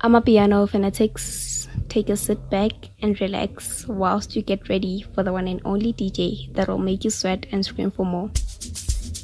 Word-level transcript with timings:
Amapiano 0.00 0.68
fanatics, 0.68 1.66
take 1.88 2.08
a 2.08 2.16
sit 2.16 2.48
back 2.50 2.70
and 3.02 3.20
relax 3.20 3.84
whilst 3.88 4.36
you 4.36 4.42
get 4.42 4.68
ready 4.68 5.04
for 5.12 5.24
the 5.24 5.32
one 5.32 5.48
and 5.48 5.60
only 5.64 5.92
DJ 5.92 6.54
that 6.54 6.68
will 6.68 6.78
make 6.78 7.02
you 7.02 7.10
sweat 7.10 7.46
and 7.50 7.66
scream 7.66 7.90
for 7.90 8.06
more. 8.06 8.28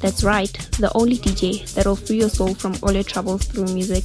That's 0.01 0.21
right, 0.25 0.51
the 0.77 0.91
only 0.93 1.15
DJ 1.17 1.73
that 1.75 1.85
will 1.85 1.95
free 1.95 2.19
your 2.19 2.29
soul 2.29 2.53
from 2.53 2.75
all 2.83 2.91
your 2.91 3.03
troubles 3.03 3.45
through 3.45 3.73
music. 3.73 4.03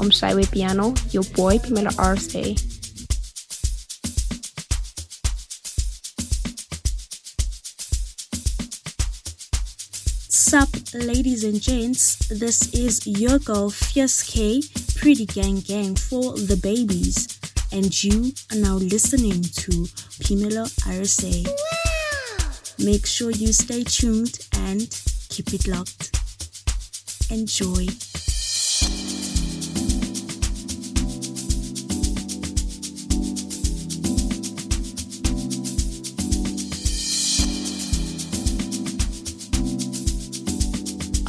I'm 0.00 0.08
Shyway 0.10 0.50
Piano, 0.50 0.94
your 1.10 1.24
boy 1.34 1.58
Pamela 1.58 1.90
Arce. 1.98 2.75
Sup, 10.48 10.68
ladies 10.94 11.42
and 11.42 11.60
gents, 11.60 12.28
this 12.28 12.72
is 12.72 13.04
your 13.04 13.40
girl 13.40 13.68
Fierce 13.68 14.22
K, 14.22 14.62
Pretty 14.94 15.26
Gang 15.26 15.58
Gang 15.58 15.96
for 15.96 16.34
the 16.34 16.56
babies, 16.56 17.26
and 17.72 17.90
you 18.04 18.32
are 18.52 18.56
now 18.56 18.76
listening 18.76 19.42
to 19.42 19.88
Pamela 20.22 20.68
RSA. 20.86 21.48
Make 22.78 23.06
sure 23.06 23.32
you 23.32 23.52
stay 23.52 23.82
tuned 23.82 24.38
and 24.52 24.88
keep 25.30 25.52
it 25.52 25.66
locked. 25.66 26.14
Enjoy. 27.28 27.88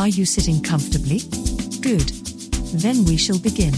Are 0.07 0.09
you 0.09 0.25
sitting 0.25 0.61
comfortably? 0.61 1.19
Good. 1.81 2.07
Then 2.71 3.03
we 3.03 3.17
shall 3.17 3.37
begin. 3.39 3.73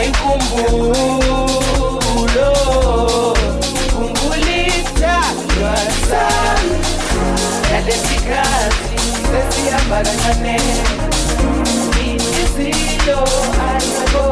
Nikumbulo 0.00 1.36
Kumbulisha 3.96 5.16
Nyasa 5.60 6.24
Nalesi 7.72 8.14
kazi 8.14 8.96
Sesi 9.30 9.70
ambala 9.70 10.12
nane 10.14 10.56
Isilo 12.42 13.20
Anabo 13.68 14.24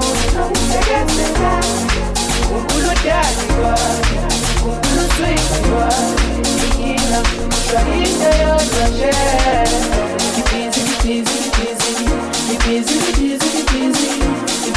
Tegeseka 0.73 1.53
Kumbulu 2.49 2.89
dadiwa 3.05 3.75
Kumbulu 4.63 5.05
zwiwa 5.17 5.89
Ikina 6.67 7.21
Shahida 7.71 8.31
yodwa 8.43 8.87
je 8.99 9.13
Kipizi 10.35 10.81
kipizi 10.81 11.33
kipizi 11.43 11.93
Kipizi 12.51 12.95
kipizi 12.99 13.49
kipizi 13.49 14.09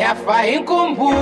Yafa 0.00 0.46
inkumbulo, 0.46 1.16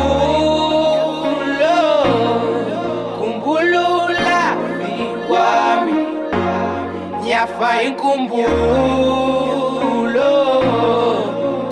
kumbulula 3.19 4.41
vikwami 4.79 6.07
Yafa 7.29 7.83
inkumbulo 7.83 8.53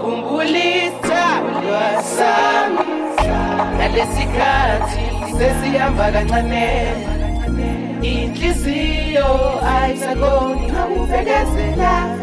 Kumbulisa 0.00 1.24
lwasami. 1.62 2.78
Nalesikhathi 3.78 5.00
sesihamba 5.38 6.06
kancane 6.12 6.68
Inhliziyo 8.02 9.30
ayisakhoni 9.76 10.66
ngakufekezela 10.72 12.21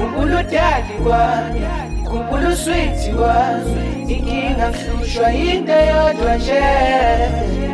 Khumbula 0.00 0.40
udali 0.40 0.94
kwami 1.04 1.60
Khumbula 2.08 2.48
uswiti 2.48 3.10
kwami 3.16 3.72
Inkinga 4.14 4.66
ngihlushwa 4.70 5.28
into 5.32 5.72
yodwa 5.90 6.36
nje 6.36 6.62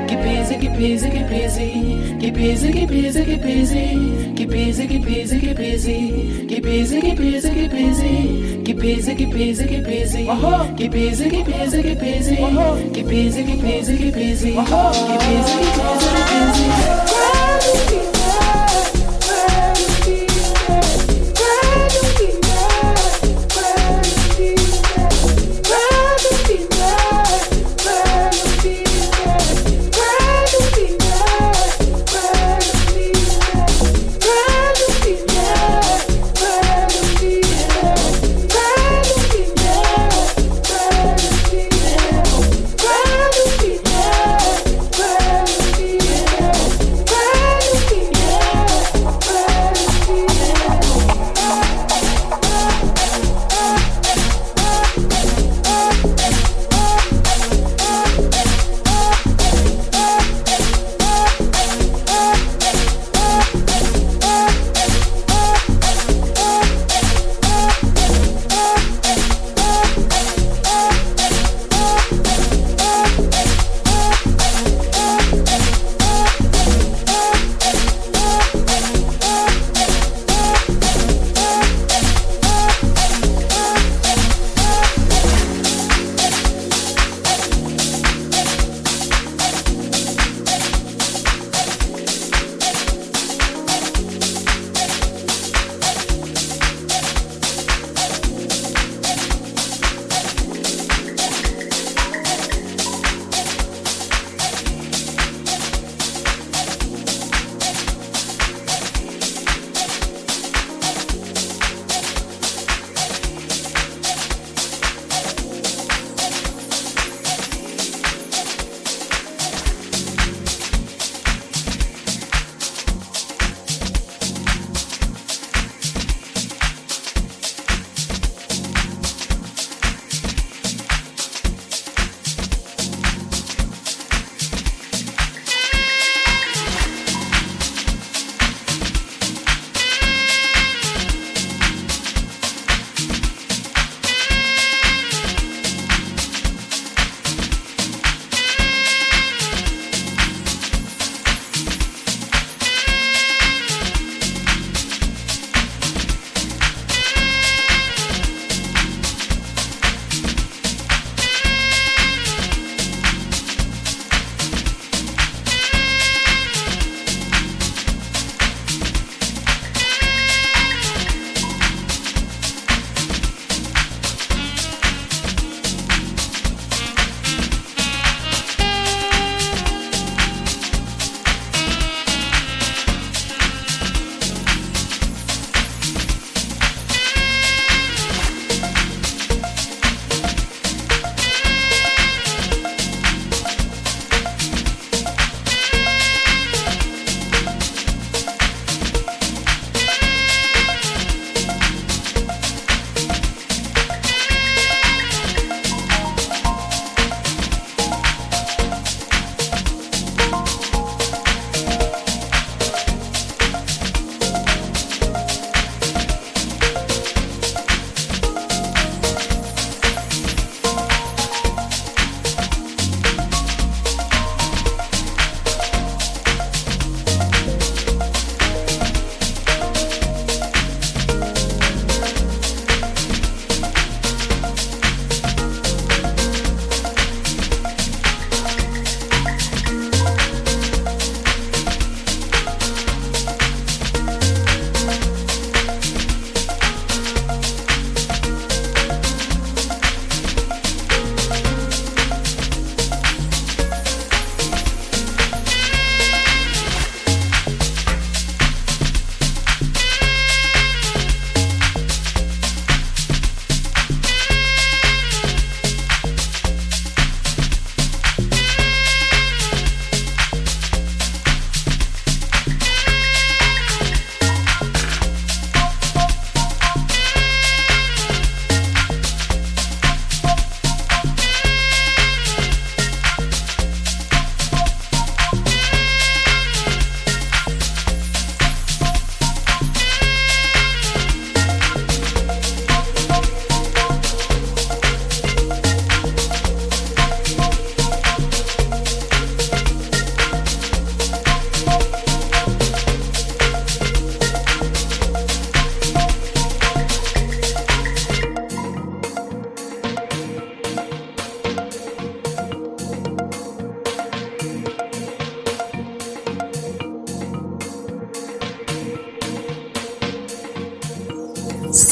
Ngibhizi 0.04 0.54
ngibhizi 0.56 1.08
ngibhizi 1.08 1.66
Ngibhizi 2.16 2.68
ngibhizi 2.68 3.20
ngibhizi 3.26 3.84
Ngibhizi 4.32 4.84
ngibhizi 4.84 5.36
ngibhizi 5.36 5.96
Ngibhizi 6.44 6.96
ngibhizi 6.98 7.48
ngibhizi 7.50 8.08
Ngibhizi 8.62 9.12
ngibhizi 9.14 9.64
ngibhizi 9.64 10.22
Ngibhizi 10.72 11.24
ngibhizi 11.26 11.78
ngibhizi 11.78 12.32
Ngibhizi 12.92 13.42
ngibhizi 13.44 13.92
ngibhizi 13.92 14.50
Ngibhizi 14.52 14.52
ngibhizi 15.02 15.54
ngibhizi 16.26 16.76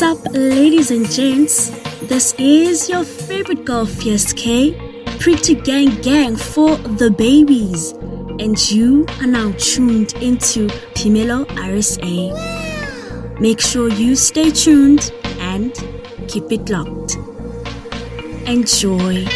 up, 0.05 0.19
ladies 0.33 0.91
and 0.91 1.11
gents? 1.11 1.71
This 2.03 2.35
is 2.37 2.91
your 2.91 3.05
favorite 3.05 3.65
girl, 3.65 3.87
K, 3.87 4.75
Pretty 5.19 5.55
Gang 5.55 5.95
Gang 6.03 6.37
for 6.37 6.77
the 6.77 7.11
babies. 7.11 7.93
And 8.39 8.59
you 8.71 9.07
are 9.21 9.27
now 9.27 9.53
tuned 9.53 10.13
into 10.23 10.67
Pimelo 10.95 11.47
RSA. 11.57 13.41
Make 13.41 13.61
sure 13.61 13.89
you 13.89 14.15
stay 14.15 14.51
tuned 14.51 15.11
and 15.39 15.73
keep 16.29 16.53
it 16.53 16.69
locked. 16.69 17.17
Enjoy. 18.47 19.27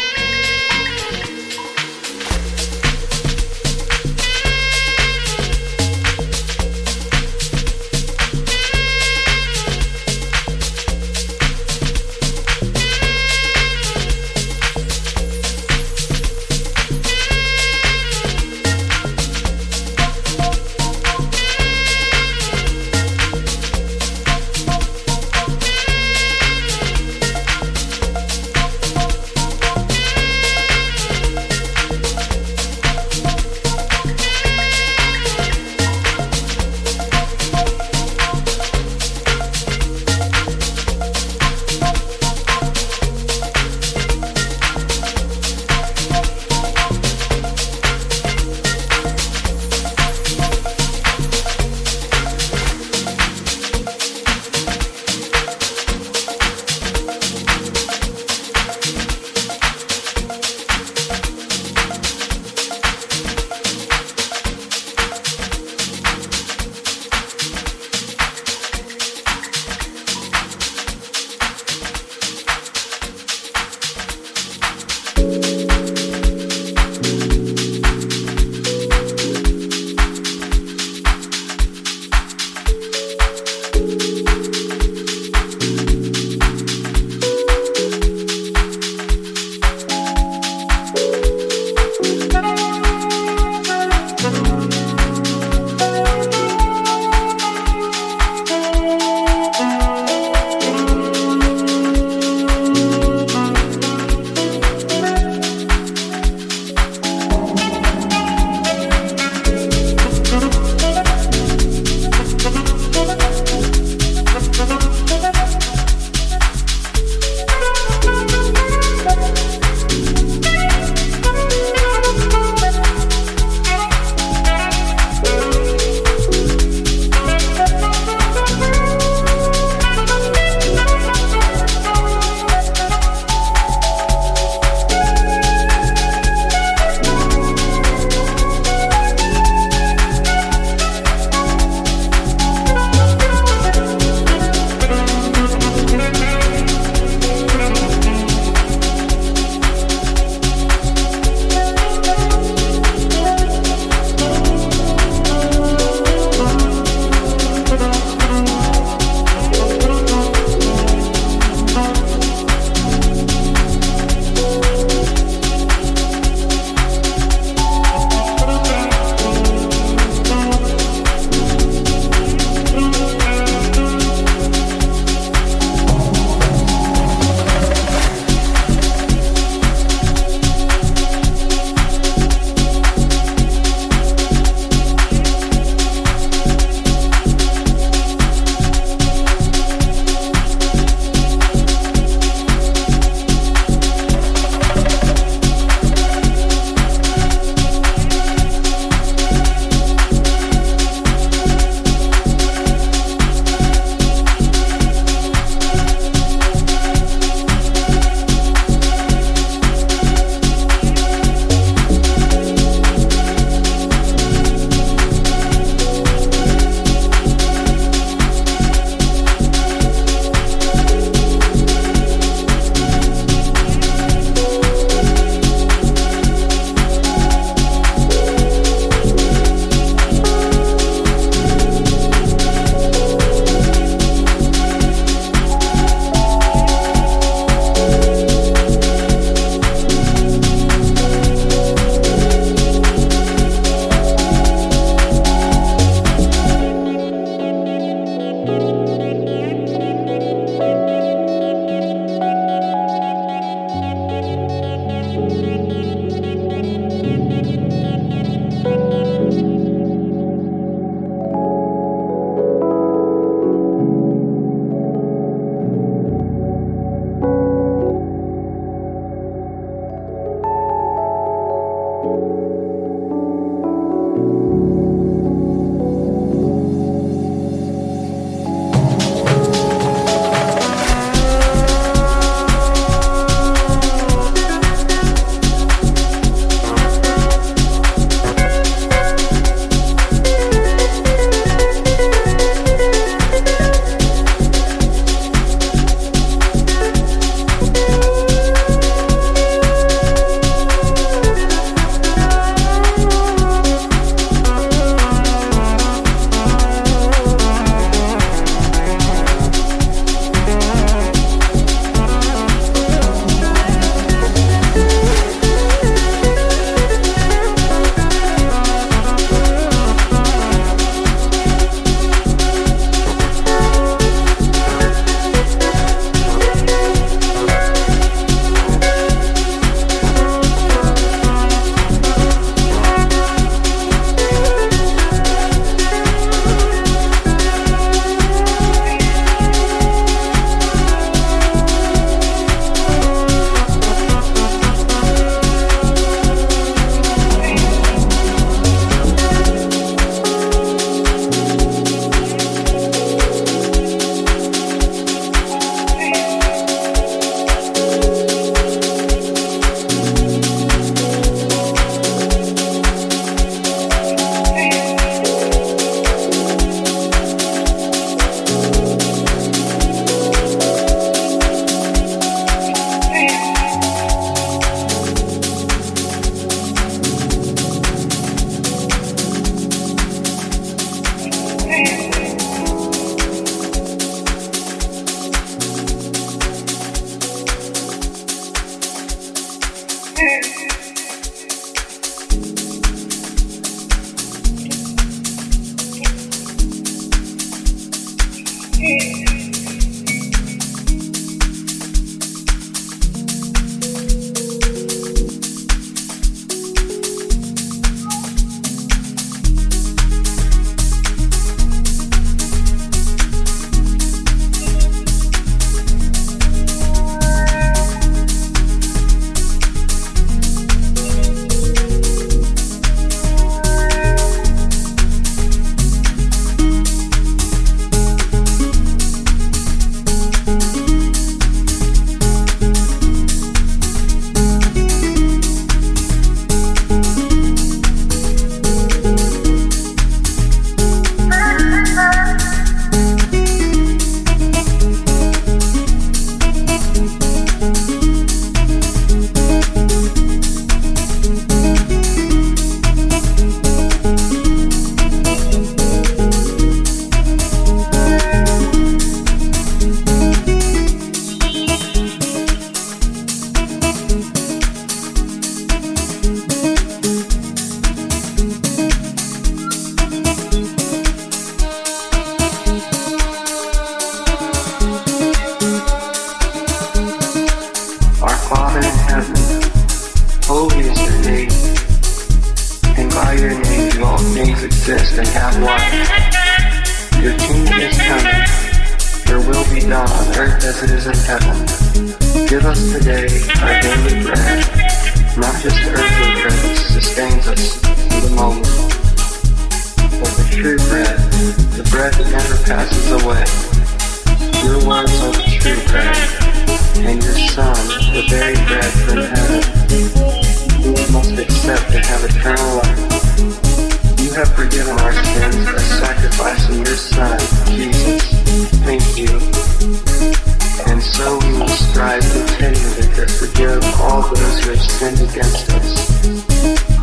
sinned 524.98 525.30
against 525.30 525.70
us. 525.70 525.94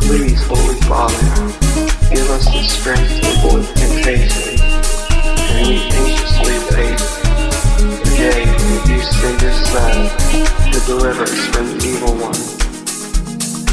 Please, 0.04 0.44
Holy 0.44 0.78
Father, 0.84 1.16
give 2.12 2.28
us 2.28 2.44
the 2.44 2.62
strength 2.62 3.08
to 3.08 3.28
avoid 3.40 3.64
temptation, 3.74 4.60
and 5.56 5.66
we 5.66 5.80
anxiously 5.80 6.56
wait 6.76 7.00
the 8.04 8.12
day 8.20 8.44
you 8.92 9.00
send 9.00 9.40
your 9.40 9.56
Son 9.72 9.96
to 10.72 10.78
deliver 10.84 11.22
us 11.22 11.46
from 11.56 11.66
the 11.72 11.86
evil 11.88 12.14
one. 12.20 12.42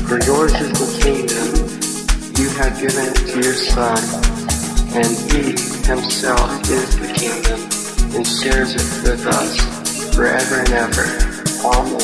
For 0.08 0.24
yours 0.24 0.54
is 0.56 0.72
the 0.72 0.90
kingdom 1.04 1.50
you 2.40 2.48
have 2.56 2.80
given 2.80 3.14
to 3.28 3.36
your 3.44 3.60
Son, 3.76 4.00
and 4.96 5.12
he 5.34 5.52
himself 5.84 6.62
is 6.72 6.96
the 6.96 7.12
kingdom 7.12 7.60
and 8.16 8.26
shares 8.26 8.72
it 8.76 8.88
with 9.04 9.28
us 9.28 10.16
forever 10.16 10.60
and 10.60 10.72
ever. 10.72 11.06
Amen. 11.66 12.03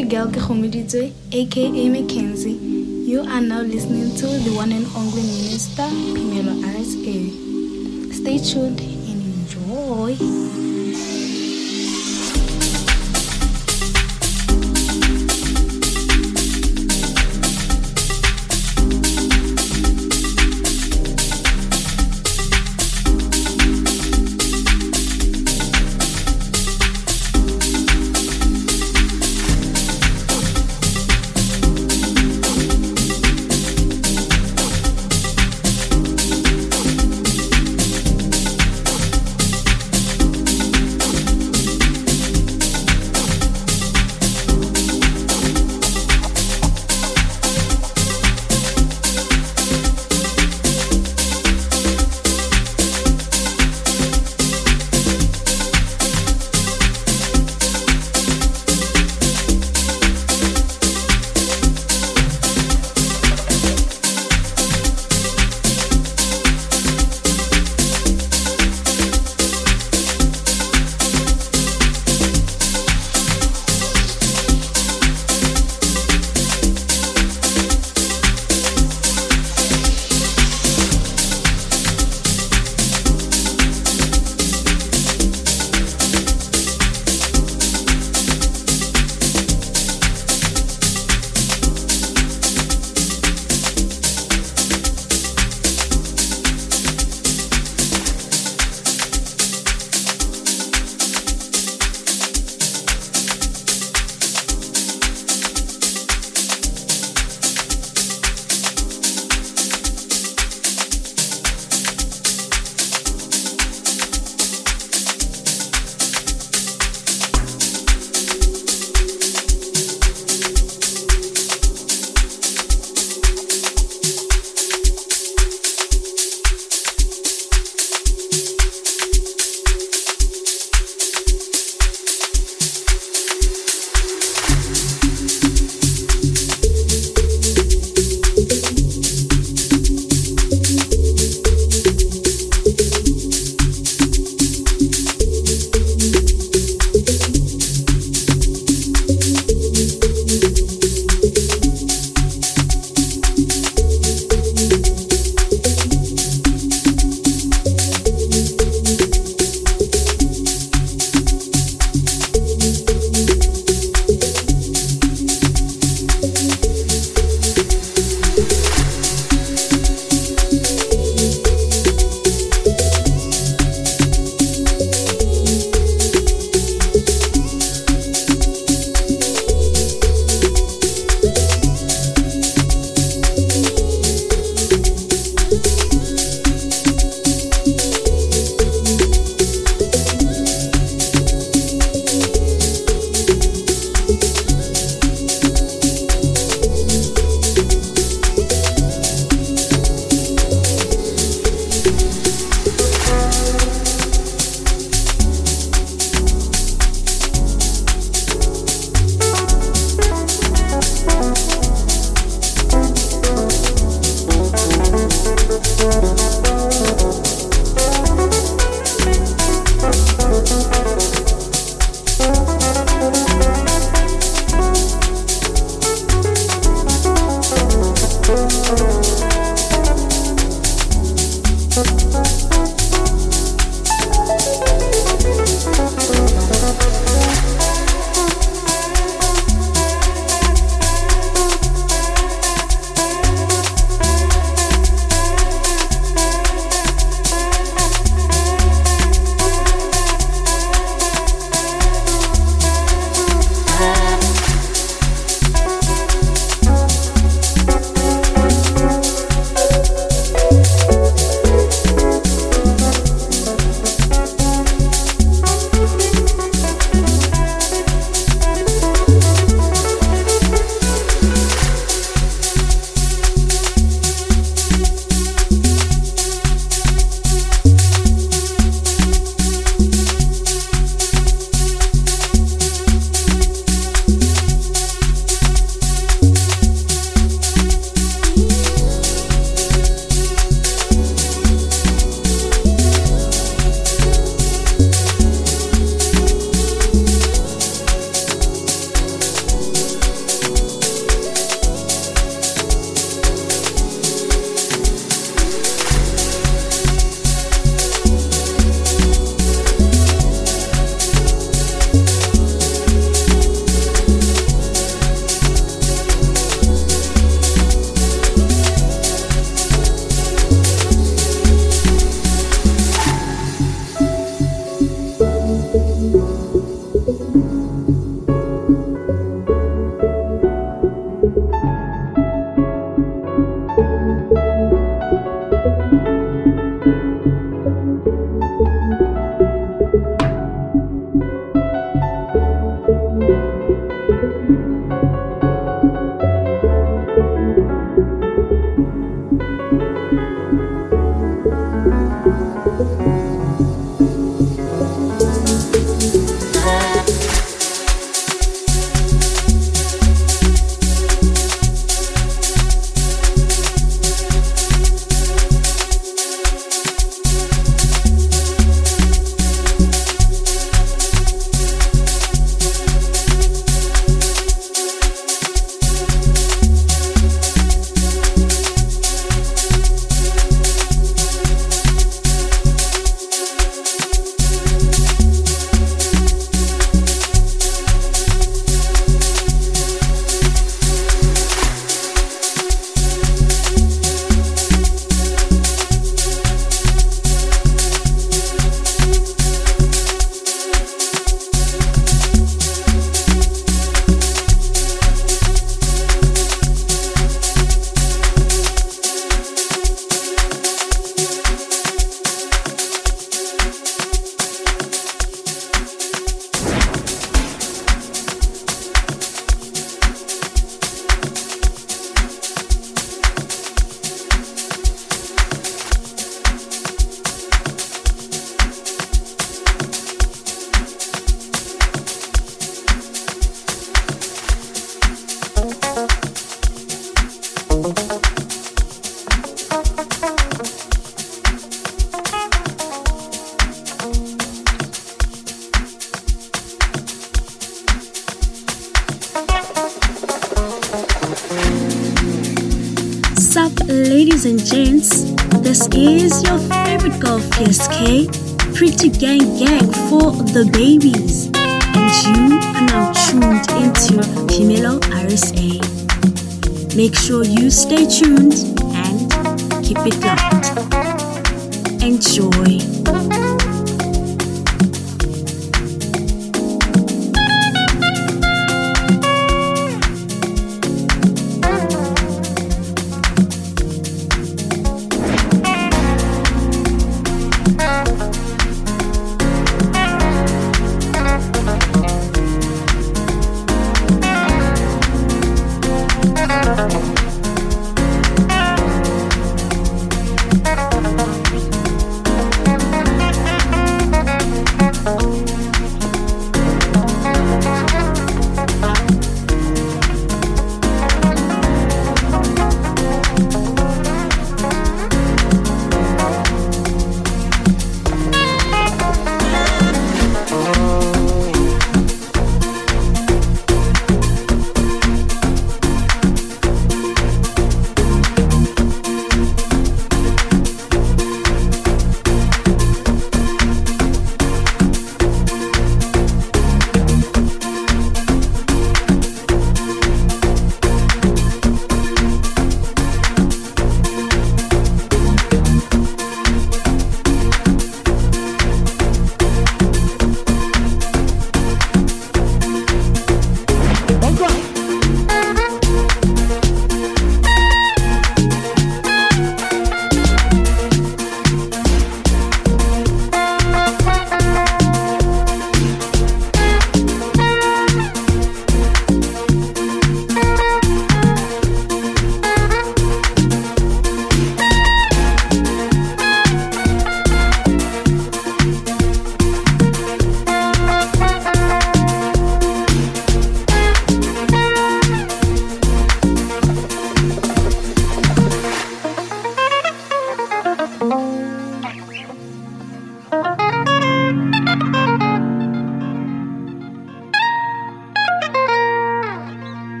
Your 0.00 0.08
girl 0.08 0.32
Kehomiditwe, 0.32 1.12
aka 1.32 1.88
Mackenzie. 1.88 2.52
You 3.10 3.20
are 3.20 3.40
now 3.40 3.60
listening 3.60 4.14
to 4.16 4.26
the 4.26 4.54
one 4.56 4.72
and 4.72 4.86
only 4.96 5.22
minister, 5.22 5.82
Pimelo 5.82 6.54
RSA. 6.62 8.14
Stay 8.14 8.38
tuned 8.38 8.80
and 8.80 9.20
enjoy. 9.22 10.49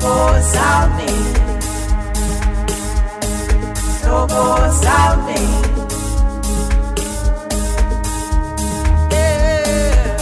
more 0.00 0.40
salve. 0.40 1.08
No 4.04 4.26
more 4.26 4.70
salve. 4.82 5.38
Yeah. 9.10 10.16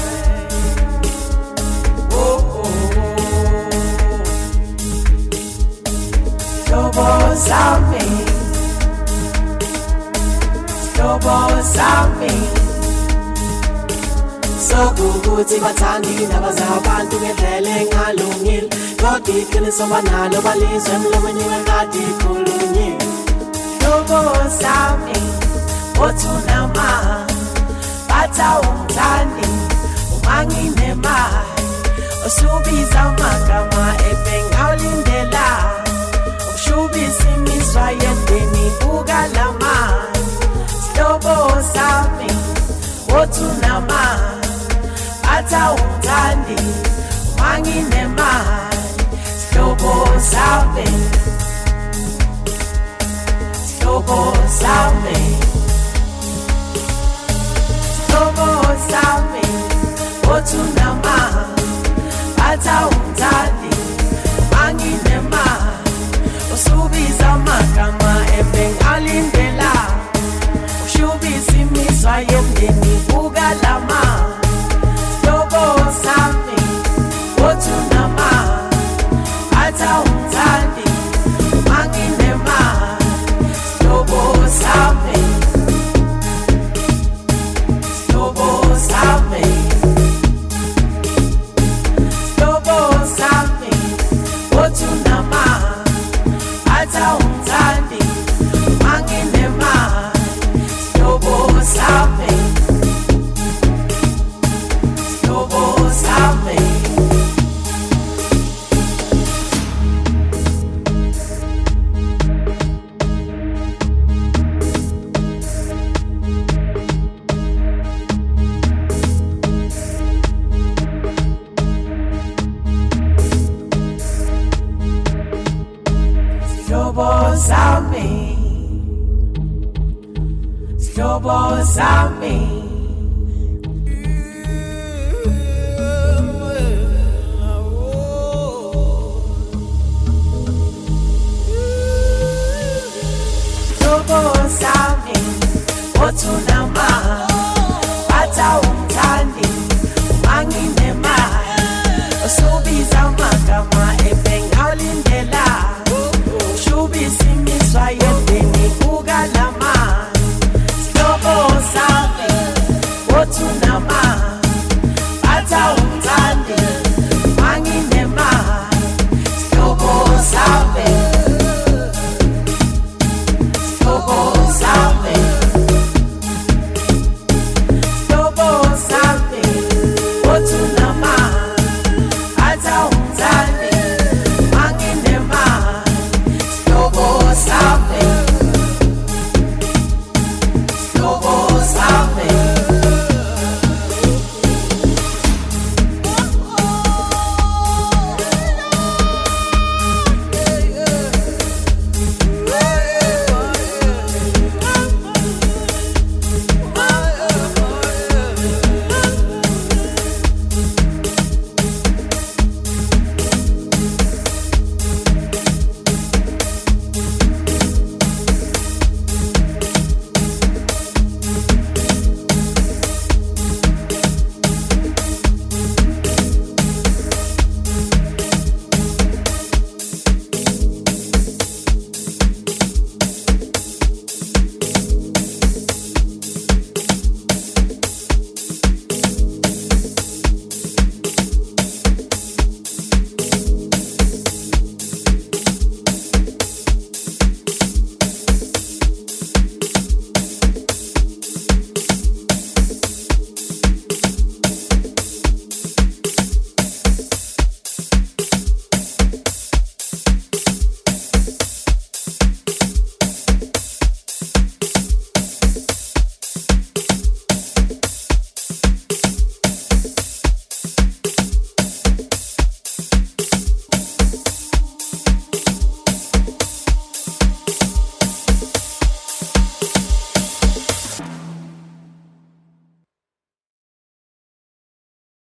Oh, 2.10 2.16
oh, 2.56 2.96
oh. 2.96 3.00
No 6.70 6.80
more 6.96 7.36
salve. 7.36 8.04
No 10.98 11.08
more 11.24 11.62
salve. 11.62 12.32
sokukuthi 14.66 15.56
bathanda 15.60 16.08
indaba 16.08 16.50
zabantu 16.52 17.16
ngendlela 17.20 17.70
engalungile 17.80 18.68
ngodiqiniso 19.06 19.86
banalo 19.86 20.38
balizwe 20.46 20.94
emlomeni 20.96 21.44
wenkadi 21.50 22.04
khulunye 22.20 22.90
loboza 23.82 24.74
mi 25.04 25.18
othunama 26.06 26.88
batha 28.08 28.48
umdlani 28.68 29.46
uma 30.16 30.36
nginemali 30.46 31.64
usubiza 32.26 33.00
amagama 33.08 33.84
ebengawulindela 34.10 35.46
ukushubisa 36.48 37.26
imizwa 37.36 37.86
yedeni 38.00 38.64
kukalamali 38.80 40.24
loboza 40.96 41.88
mi 42.16 42.30
othunama 43.18 44.02
batha 45.22 45.62
umdlani 45.78 46.58
uma 47.32 47.50
nginemali 47.60 48.75
sihlobo 49.56 50.20
sami 50.20 50.84
sihlobo 53.64 54.20
sami 54.60 55.20
sihlobo 57.96 58.48
sami 58.90 59.46
othunamani 60.28 61.64
batha 62.36 62.76
umthandi 62.92 63.55
uma 63.55 63.55